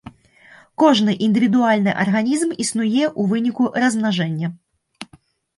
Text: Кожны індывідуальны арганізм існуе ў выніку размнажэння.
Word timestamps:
Кожны 0.83 1.11
індывідуальны 1.25 1.91
арганізм 2.03 2.49
існуе 2.65 3.03
ў 3.09 3.21
выніку 3.35 3.63
размнажэння. 3.85 4.47